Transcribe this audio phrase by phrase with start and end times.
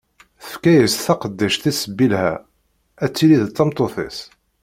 [0.41, 2.29] Tefka-as taqeddact-is Bilha,
[3.03, 4.17] ad tili d tameṭṭut-is.